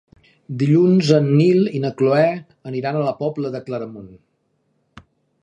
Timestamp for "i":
1.79-1.81